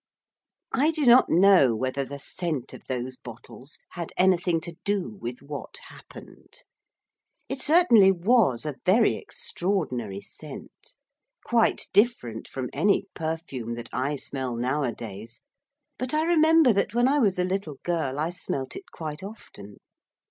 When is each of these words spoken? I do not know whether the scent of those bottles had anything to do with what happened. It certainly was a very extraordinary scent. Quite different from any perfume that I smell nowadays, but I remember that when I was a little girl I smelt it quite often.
I 0.73 0.89
do 0.89 1.05
not 1.05 1.29
know 1.29 1.75
whether 1.75 2.03
the 2.03 2.17
scent 2.17 2.73
of 2.73 2.81
those 2.85 3.17
bottles 3.17 3.77
had 3.91 4.11
anything 4.17 4.59
to 4.61 4.75
do 4.83 5.11
with 5.21 5.43
what 5.43 5.77
happened. 5.89 6.63
It 7.47 7.61
certainly 7.61 8.11
was 8.11 8.65
a 8.65 8.77
very 8.83 9.13
extraordinary 9.15 10.19
scent. 10.19 10.95
Quite 11.45 11.83
different 11.93 12.47
from 12.47 12.71
any 12.73 13.05
perfume 13.13 13.75
that 13.75 13.89
I 13.93 14.15
smell 14.15 14.55
nowadays, 14.55 15.43
but 15.99 16.15
I 16.15 16.23
remember 16.23 16.73
that 16.73 16.95
when 16.95 17.07
I 17.07 17.19
was 17.19 17.37
a 17.37 17.43
little 17.43 17.77
girl 17.83 18.17
I 18.17 18.31
smelt 18.31 18.75
it 18.75 18.89
quite 18.91 19.21
often. 19.21 19.77